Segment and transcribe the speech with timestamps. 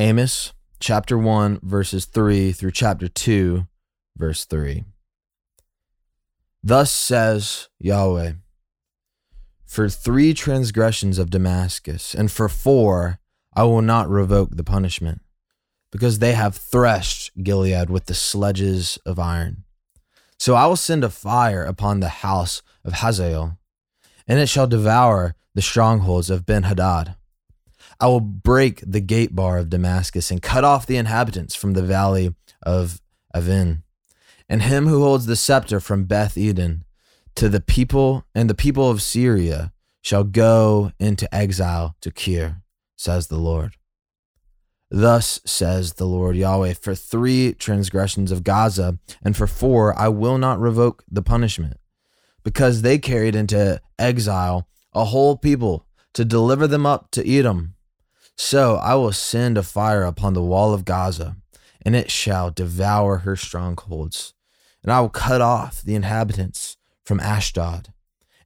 [0.00, 3.66] Amos chapter 1, verses 3 through chapter 2,
[4.16, 4.84] verse 3.
[6.64, 8.32] Thus says Yahweh
[9.66, 13.20] For three transgressions of Damascus, and for four,
[13.52, 15.20] I will not revoke the punishment,
[15.92, 19.64] because they have threshed Gilead with the sledges of iron.
[20.38, 23.58] So I will send a fire upon the house of Hazael,
[24.26, 27.16] and it shall devour the strongholds of Ben Hadad.
[27.98, 31.82] I will break the gate bar of Damascus and cut off the inhabitants from the
[31.82, 33.00] valley of
[33.34, 33.82] Aven,
[34.48, 36.84] and him who holds the scepter from Beth Eden
[37.36, 39.72] to the people, and the people of Syria
[40.02, 42.62] shall go into exile to Kir,
[42.96, 43.76] says the Lord.
[44.90, 50.38] Thus says the Lord Yahweh, for three transgressions of Gaza, and for four I will
[50.38, 51.76] not revoke the punishment,
[52.42, 57.74] because they carried into exile a whole people to deliver them up to Edom.
[58.42, 61.36] So I will send a fire upon the wall of Gaza,
[61.82, 64.32] and it shall devour her strongholds.
[64.82, 67.92] And I will cut off the inhabitants from Ashdod,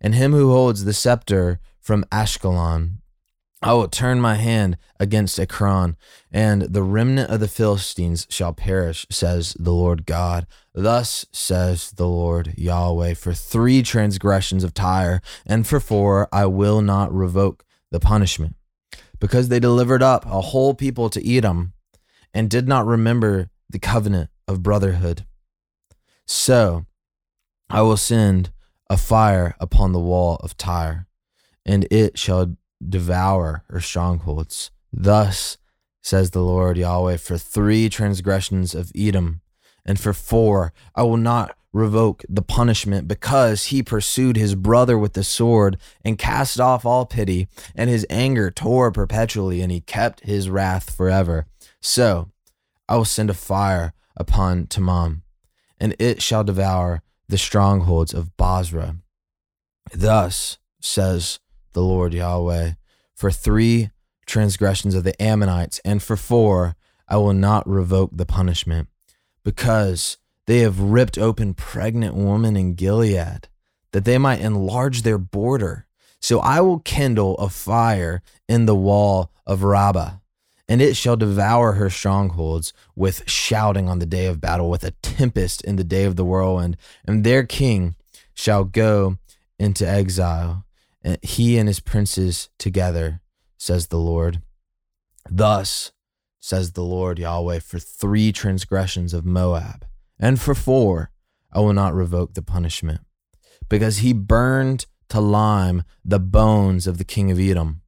[0.00, 2.96] and him who holds the scepter from Ashkelon.
[3.62, 5.96] I will turn my hand against Ekron,
[6.33, 10.48] and the remnant of the Philistines shall perish, says the Lord God.
[10.74, 16.83] Thus says the Lord Yahweh For three transgressions of Tyre, and for four I will
[16.83, 18.56] not revoke the punishment,
[19.20, 21.72] because they delivered up a whole people to Edom,
[22.32, 25.24] and did not remember the covenant of brotherhood.
[26.26, 26.86] So
[27.70, 28.50] I will send
[28.90, 31.06] a fire upon the wall of Tyre,
[31.64, 32.56] and it shall
[32.86, 34.70] devour her strongholds.
[34.92, 35.56] Thus
[36.02, 39.40] says the Lord Yahweh, for three transgressions of Edom,
[39.86, 45.12] and for four I will not revoke the punishment, because he pursued his brother with
[45.12, 50.20] the sword and cast off all pity, and his anger tore perpetually, and he kept
[50.20, 51.47] his wrath forever.
[51.83, 52.30] So
[52.89, 55.22] I will send a fire upon Teman,
[55.80, 58.97] and it shall devour the strongholds of Bozrah.
[59.92, 61.40] Thus says
[61.73, 62.74] the Lord Yahweh,
[63.14, 63.90] for three
[64.27, 66.77] transgressions of the Ammonites, and for four
[67.08, 68.89] I will not revoke the punishment,
[69.42, 73.48] because they have ripped open pregnant women in Gilead,
[73.92, 75.86] that they might enlarge their border.
[76.20, 80.12] So I will kindle a fire in the wall of Rabbah,
[80.68, 84.92] and it shall devour her strongholds with shouting on the day of battle, with a
[85.02, 87.94] tempest in the day of the whirlwind, and their king
[88.34, 89.18] shall go
[89.58, 90.64] into exile,
[91.02, 93.20] and he and his princes together,
[93.58, 94.42] says the Lord.
[95.30, 95.92] Thus
[96.40, 99.86] says the Lord Yahweh, for three transgressions of Moab,
[100.19, 101.11] and for four
[101.52, 103.01] I will not revoke the punishment,
[103.69, 107.83] because he burned to lime the bones of the king of Edom.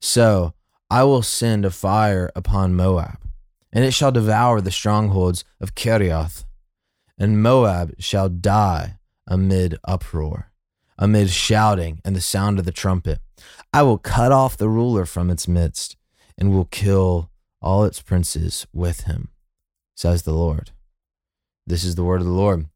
[0.00, 0.54] So
[0.90, 3.18] I will send a fire upon Moab,
[3.72, 6.44] and it shall devour the strongholds of Kerioth,
[7.18, 10.50] and Moab shall die amid uproar,
[10.98, 13.18] amid shouting and the sound of the trumpet.
[13.72, 15.96] I will cut off the ruler from its midst,
[16.36, 19.28] and will kill all its princes with him,
[19.94, 20.70] says the Lord.
[21.70, 22.66] This is the word of the Lord.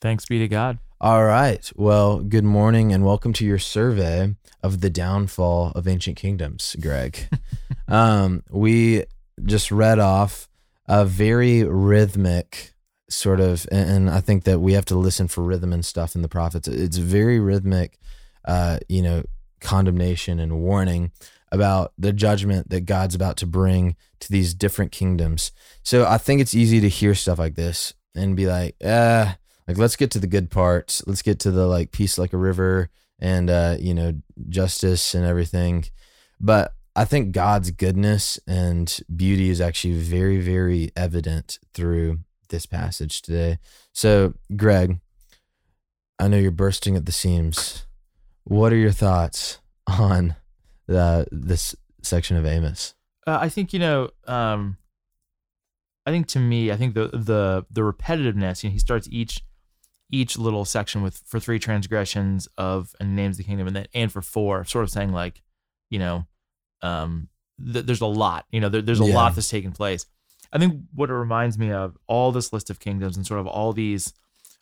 [0.00, 0.78] Thanks be to God.
[0.98, 1.70] All right.
[1.76, 7.28] Well, good morning and welcome to your survey of the downfall of ancient kingdoms, Greg.
[7.88, 9.04] um, we
[9.44, 10.48] just read off
[10.88, 12.72] a very rhythmic
[13.10, 16.22] sort of, and I think that we have to listen for rhythm and stuff in
[16.22, 16.66] the prophets.
[16.66, 17.98] It's very rhythmic,
[18.46, 19.22] uh, you know,
[19.60, 21.12] condemnation and warning
[21.52, 25.52] about the judgment that God's about to bring to these different kingdoms.
[25.82, 29.36] So I think it's easy to hear stuff like this and be like, ah,
[29.68, 31.02] like let's get to the good parts.
[31.06, 35.24] Let's get to the like peace like a river and uh, you know, justice and
[35.24, 35.84] everything.
[36.40, 43.22] But I think God's goodness and beauty is actually very, very evident through this passage
[43.22, 43.58] today.
[43.92, 44.98] So, Greg,
[46.18, 47.86] I know you're bursting at the seams.
[48.44, 50.34] What are your thoughts on
[50.86, 52.94] the this section of Amos?
[53.26, 54.10] Uh, I think you know.
[54.26, 54.76] Um,
[56.06, 58.62] I think to me, I think the the the repetitiveness.
[58.62, 59.42] You know, he starts each
[60.10, 64.10] each little section with for three transgressions of and names the kingdom, and then and
[64.10, 65.42] for four, sort of saying like,
[65.90, 66.26] you know,
[66.82, 67.28] um,
[67.72, 68.46] th- there's a lot.
[68.50, 69.14] You know, there, there's a Yeah.
[69.14, 70.06] lot that's taking place.
[70.52, 73.46] I think what it reminds me of all this list of kingdoms and sort of
[73.46, 74.12] all these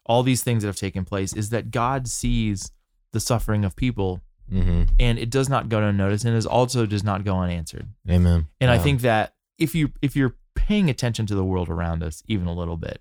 [0.05, 2.73] all these things that have taken place is that God sees
[3.13, 4.21] the suffering of people
[4.51, 4.85] Mm-hmm.
[4.99, 7.87] and it does not go unnoticed and it also does not go unanswered.
[8.09, 8.47] Amen.
[8.63, 10.37] And I think that if you if you're
[10.69, 13.01] paying attention to the world around us even a little bit,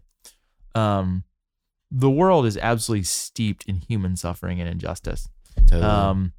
[0.75, 1.23] um,
[1.91, 5.29] the world is absolutely steeped in human suffering and injustice.
[5.67, 5.83] totally.
[5.83, 6.33] Um,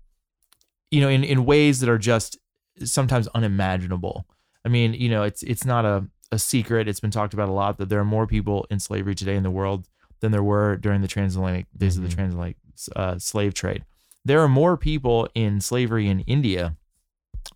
[0.90, 2.38] you know, in in ways that are just
[2.84, 4.26] sometimes unimaginable.
[4.64, 6.88] I mean, you know, it's it's not a, a secret.
[6.88, 9.42] It's been talked about a lot that there are more people in slavery today in
[9.42, 9.86] the world
[10.20, 12.14] than there were during the transatlantic days of the Mhm.
[12.14, 12.56] transatlantic
[12.96, 13.84] uh, slave trade.
[14.24, 16.76] There are more people in slavery in India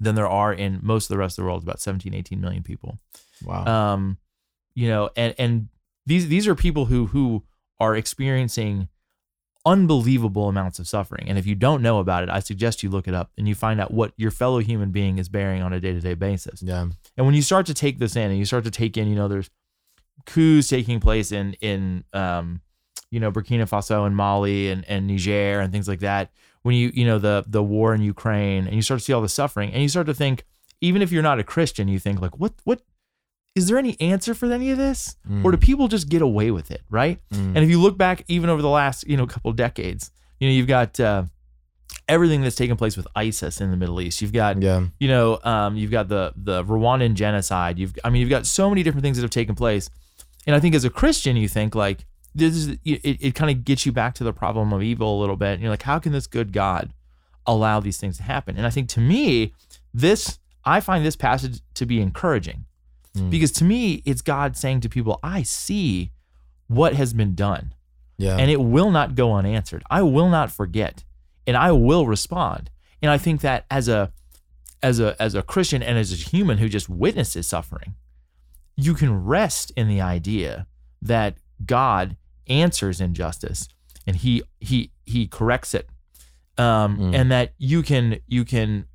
[0.01, 2.63] than there are in most of the rest of the world, about 17, 18 million
[2.63, 2.99] people.
[3.45, 3.65] Wow.
[3.67, 4.19] Um,
[4.75, 5.69] you know, and and
[6.07, 7.45] these these are people who who
[7.79, 8.89] are experiencing
[9.65, 11.29] unbelievable amounts of suffering.
[11.29, 13.55] And if you don't know about it, I suggest you look it up and you
[13.55, 16.63] find out what your fellow human being is bearing on a day-to-day basis.
[16.63, 16.87] yeah.
[17.17, 19.15] And when you start to take this in and you start to take in, you
[19.15, 19.51] know, there's
[20.27, 22.61] coups taking place in in um,
[23.11, 26.33] you know, Burkina Faso and Mali and, and Niger and things like that.
[26.63, 29.23] When you, you know, the the war in Ukraine and you start to see all
[29.23, 30.45] the suffering and you start to think,
[30.81, 32.83] even if you're not a Christian, you think like, what what
[33.55, 35.17] is there any answer for any of this?
[35.45, 37.19] Or do people just get away with it, right?
[37.33, 37.49] Mm.
[37.49, 40.11] And if you look back even over the last, you know, couple of decades,
[40.41, 41.25] you know, you've got uh,
[42.09, 44.23] everything that's taken place with ISIS in the Middle East.
[44.23, 44.87] You've got yeah.
[44.99, 47.79] you know, um, you've got the the Rwandan genocide.
[47.79, 49.91] You've, I mean, you've got so many different things that have taken place,
[50.47, 52.79] and I think as a Christian, you think like this is it.
[52.85, 55.53] It kind of gets you back to the problem of evil a little bit.
[55.53, 56.93] And you're like, how can this good God
[57.47, 58.57] allow these things to happen?
[58.57, 59.53] And I think to me,
[59.93, 62.65] this I find this passage to be encouraging
[63.17, 63.31] Mm.
[63.31, 66.13] because to me, it's God saying to people, I see
[66.69, 67.75] what has been done
[68.17, 68.37] Yeah.
[68.39, 69.83] and it will not go unanswered.
[69.91, 71.05] I will not forget,
[71.47, 72.71] and I will respond.
[73.03, 74.13] And I think that as a
[74.83, 77.95] as a as a Christian and as a human who just witnesses suffering,
[78.77, 80.67] you can rest in the idea
[81.03, 81.37] that
[81.67, 82.17] God
[82.47, 83.69] answers injustice
[84.07, 85.89] and he he he corrects it.
[86.59, 87.15] Um, Mm.
[87.15, 88.87] and that you can you can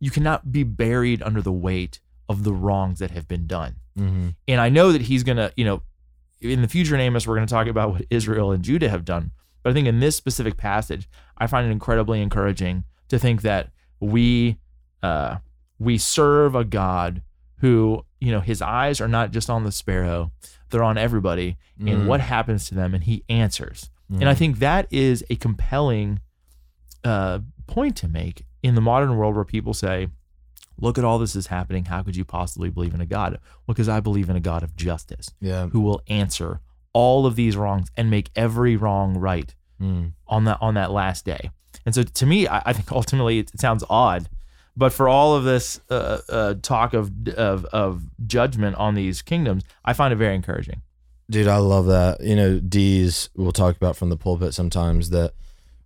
[0.00, 3.76] you cannot be buried under the weight of the wrongs that have been done.
[3.98, 4.34] Mhm.
[4.46, 5.82] And I know that he's gonna, you know,
[6.40, 9.32] in the future in Amos, we're gonna talk about what Israel and Judah have done.
[9.62, 13.70] But I think in this specific passage, I find it incredibly encouraging to think that
[14.00, 14.58] we
[15.02, 15.38] uh,
[15.78, 17.22] we serve a God
[17.58, 20.32] who, you know, his eyes are not just on the sparrow,
[20.70, 22.06] they're on everybody and Mm.
[22.06, 23.90] what happens to them, and he answers.
[24.10, 24.38] And I Mhm.
[24.38, 26.20] think that is a compelling
[27.04, 27.38] uh,
[27.68, 30.08] point to make in the modern world where people say,
[30.80, 31.86] look at all this is happening.
[31.86, 33.32] How could you possibly believe in a God?
[33.66, 35.68] Well, because I believe in a God of justice yeah.
[35.68, 36.60] who will answer
[36.92, 40.12] all of these wrongs and make every wrong right Mm.
[40.26, 41.52] on that on that last day.
[41.86, 44.28] And so to me, I, I think ultimately it, sounds odd,
[44.76, 49.62] but for all of this uh, uh, talk of, of of judgment on these kingdoms,
[49.84, 50.82] I find it very encouraging.
[51.30, 52.20] Dude, I love that.
[52.22, 55.34] You know, Dees we'll talk about from the pulpit sometimes that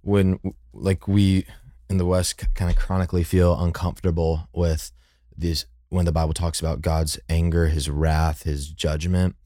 [0.01, 0.39] when
[0.73, 1.45] like we
[1.93, 4.91] in the West kind of chronically feel uncomfortable with
[5.37, 9.37] these when the Bible talks about God's anger, his wrath, his judgment.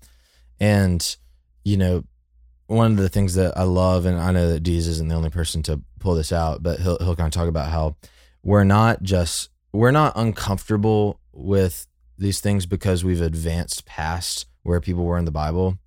[0.61, 1.17] And,
[1.65, 2.05] you know,
[2.69, 5.29] one of the things that I love, and I know that Dees isn't the only
[5.31, 7.97] person to pull this out, but he'll he'll kind of talk about how
[8.43, 15.05] we're not just we're not uncomfortable with these things because we've advanced past where people
[15.05, 15.79] were in the Bible.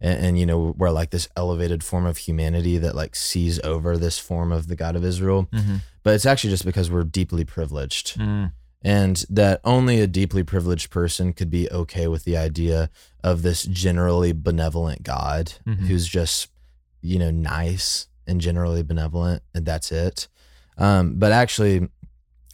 [0.00, 3.96] And, and you know, we're like this elevated form of humanity that like sees over
[3.96, 5.48] this form of the God of Israel.
[5.52, 5.76] Mm-hmm.
[6.02, 8.52] But it's actually just because we're deeply privileged Mm,
[8.82, 12.90] and that only a deeply privileged person could be okay with the idea
[13.24, 15.86] of this generally benevolent God Mhm.
[15.88, 16.48] who's just
[17.02, 20.28] you know nice and generally benevolent and that's it
[20.78, 21.88] um, but actually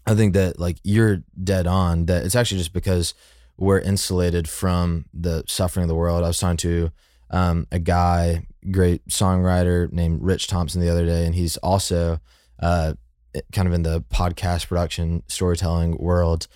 [0.06, 3.14] i think that like you're dead on that it's actually just because
[3.56, 6.90] we're insulated from the suffering of the world i was talking to
[7.34, 12.18] um, a guy great songwriter named rich thompson the other day and he's also
[12.60, 12.94] uh,
[13.52, 16.46] kind of in the podcast production storytelling world.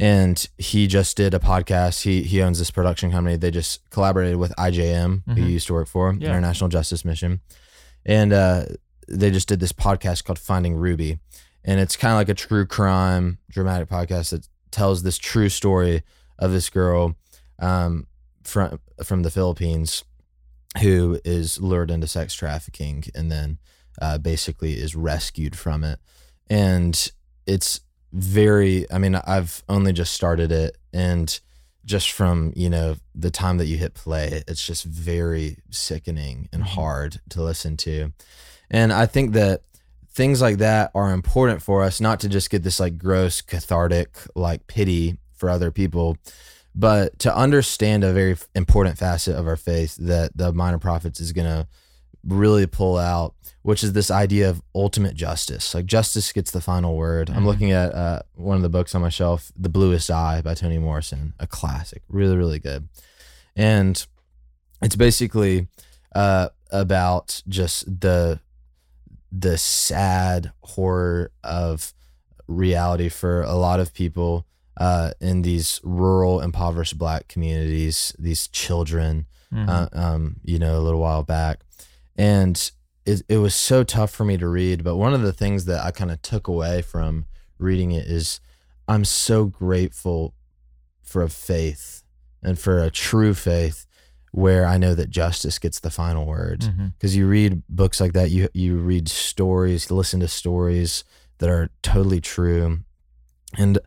[0.00, 2.02] And he just did a podcast.
[2.04, 3.36] He he owns this production company.
[3.36, 5.38] They just collaborated with IJM who Mhm.
[5.46, 6.28] he used to work for Yeah.
[6.28, 7.40] International Justice Mission.
[8.06, 8.66] And uh,
[9.08, 11.18] they just did this podcast called Finding Ruby.
[11.64, 16.04] And it's kind of like a true crime dramatic podcast that tells this true story
[16.38, 17.16] of this girl
[17.58, 18.06] um,
[18.44, 20.04] from from the Philippines
[20.80, 23.58] who is lured into sex trafficking and then
[24.00, 25.98] uh, basically is rescued from it
[26.48, 27.10] and
[27.46, 27.80] it's
[28.12, 31.40] very i mean i've only just started it and
[31.84, 36.62] just from you know the time that you hit play it's just very sickening and
[36.62, 36.66] Mhm.
[36.68, 38.12] hard to listen to
[38.70, 39.62] and i think that
[40.10, 44.16] things like that are important for us not to just get this like gross cathartic
[44.34, 46.16] like pity for other people
[46.74, 51.32] but to understand a very important facet of our faith that the minor prophets is
[51.32, 51.66] going to
[52.24, 55.74] really pull out which is this idea of ultimate justice.
[55.74, 57.28] Like justice gets the final word.
[57.28, 57.46] I'm Mhm.
[57.46, 60.78] looking at uh, one of the books on my shelf the bluest eye by toni
[60.78, 62.88] morrison a classic really really good.
[63.56, 64.04] And
[64.80, 65.68] it's basically
[66.14, 68.40] uh, about just the
[69.30, 71.92] the sad horror of
[72.46, 74.46] reality for a lot of people
[74.78, 79.68] uh, in these rural, impoverished black communities, these children, Mhm.
[79.68, 81.60] uh, um, you know, a little while back.
[82.16, 82.70] And
[83.06, 84.84] it, it was so tough for me to read.
[84.84, 87.26] But one of the things that I kind of took away from
[87.58, 88.40] reading it is
[88.86, 90.34] I'm so grateful
[91.02, 92.02] for a faith
[92.42, 93.86] and for a true faith
[94.32, 96.60] where I know that justice gets the final word.
[96.98, 101.02] Because you read books like that, you you read stories, listen to stories
[101.38, 102.80] that are totally true,
[103.56, 103.78] and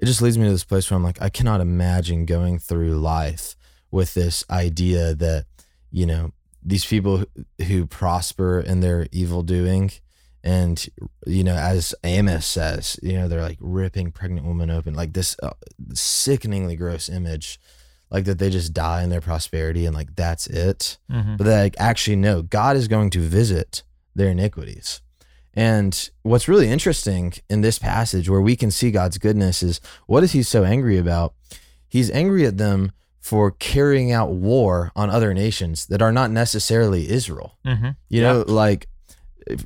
[0.00, 2.98] it just leads me to this place where I'm like, I cannot imagine going through
[2.98, 3.56] life
[3.90, 5.46] with this idea that
[5.90, 7.24] you know these people
[7.66, 9.90] who- prosper in their evil doing
[10.44, 10.86] and
[11.26, 15.34] you know as amos says you know they're like ripping pregnant women open like this
[15.42, 15.50] uh,
[15.94, 17.58] sickeningly gross image
[18.10, 21.38] like that they just die in their prosperity and like that's it Mhm.
[21.38, 23.82] but like actually no god is going to visit
[24.14, 25.00] their iniquities
[25.54, 30.22] and what's really interesting in this passage where we can see god's goodness is what
[30.22, 31.34] is he so angry about
[31.88, 37.10] he's angry at them for carrying out war on other nations that are not necessarily
[37.10, 37.96] israel Mhm.
[38.08, 38.32] you Yeah.
[38.32, 38.88] know, like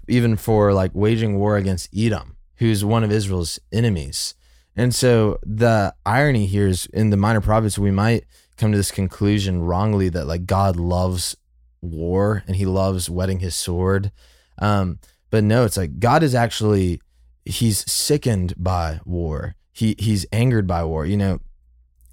[0.08, 4.34] even for like waging war against Edom, who's one of Israel's enemies.
[4.76, 8.24] And so the irony here is in the minor prophets, we might
[8.56, 11.36] come to this conclusion wrongly that like God loves
[11.80, 14.12] war and he loves wetting his sword.
[14.58, 14.98] Um,
[15.32, 17.00] but no, it's like God is actually
[17.44, 19.56] he's sickened by war.
[19.72, 21.06] He he's angered by war.
[21.06, 21.40] You know,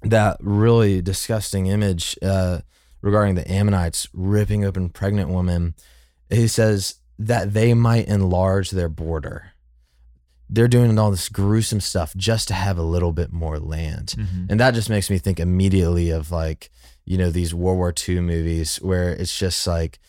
[0.02, 2.60] that really disgusting image uh,
[3.02, 5.74] regarding the Ammonites ripping open pregnant women.
[6.30, 9.52] He says that they might enlarge their border.
[10.48, 14.14] They're doing all this gruesome stuff just to have a little bit more land.
[14.16, 14.50] Mhm.
[14.50, 16.70] And that just makes me think immediately of like,
[17.04, 20.00] you know, these World War II movies where it's just like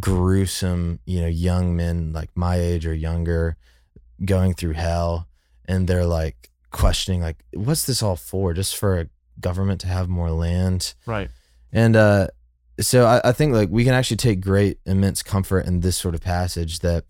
[0.00, 3.56] gruesome, you know, young men like my age or younger
[4.24, 5.28] going through hell
[5.66, 8.52] and they're like questioning like what's this all for?
[8.54, 9.08] Just for a
[9.40, 10.94] government to have more land?
[11.06, 11.30] Right.
[11.72, 12.28] And uh,
[12.80, 16.14] so I, I think like we can actually take great immense comfort in this sort
[16.14, 17.04] of passage that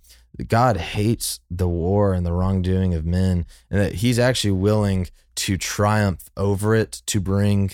[0.48, 5.56] God hates the war and the wrongdoing of men, and that He's actually willing to
[5.56, 7.70] triumph over it to bring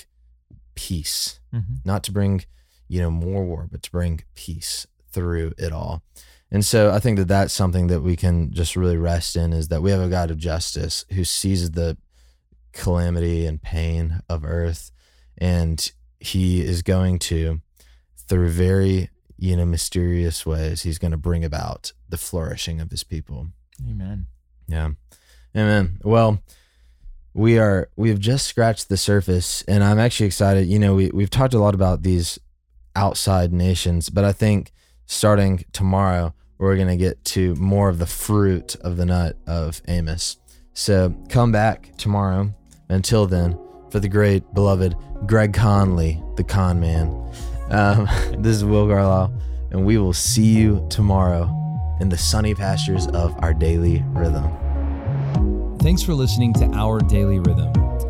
[0.76, 1.84] peace, Mhm.
[1.84, 2.44] not to bring
[2.88, 6.02] you know more war, but to bring peace through it all.
[6.50, 9.68] And so I think that that's something that we can just really rest in is
[9.68, 11.96] that we have a God of justice who sees the
[12.72, 14.90] calamity and pain of earth
[15.38, 17.60] and he is going to
[18.16, 23.04] through very you know mysterious ways he's going to bring about the flourishing of his
[23.04, 23.48] people
[23.88, 24.26] Amen.
[24.68, 24.90] yeah
[25.56, 26.40] amen well
[27.34, 31.10] we are we have just scratched the surface and i'm actually excited you know we,
[31.10, 32.38] we've talked a lot about these
[32.94, 34.72] outside nations but i think
[35.12, 39.82] starting tomorrow we're going to get to more of the fruit of the nut of
[39.88, 40.38] amos.
[40.74, 42.54] So come back tomorrow.
[42.88, 43.58] Until then
[43.90, 44.94] for the great beloved
[45.26, 47.08] greg conley the con man
[47.70, 48.06] um,
[48.38, 49.30] this is will garlow
[49.70, 51.50] and we will see you tomorrow
[52.00, 54.50] in the sunny pastures of our daily rhythm.
[55.78, 57.81] Thanks for listening to Our Daily Rhythm.